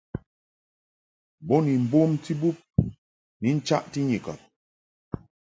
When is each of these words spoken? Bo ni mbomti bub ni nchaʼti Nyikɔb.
Bo 1.47 1.55
ni 1.65 1.73
mbomti 1.83 2.31
bub 2.41 2.57
ni 3.41 3.49
nchaʼti 3.57 3.99
Nyikɔb. 4.07 4.39